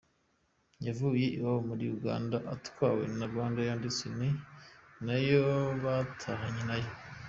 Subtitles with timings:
[0.85, 4.29] Yavuye iwabo muri Uganda atwawe na RwandAir ndetse ni
[5.05, 5.41] nayo
[5.83, 6.91] yatahanye nayo.